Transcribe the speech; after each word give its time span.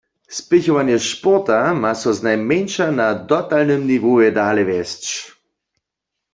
Spěchowanje 0.37 0.97
sporta 1.11 1.59
ma 1.81 1.91
so 2.01 2.11
znajmjeńša 2.19 2.87
na 2.99 3.07
dotalnym 3.29 3.81
niwowje 3.89 4.29
dale 4.37 4.63
wjesć. 4.69 5.03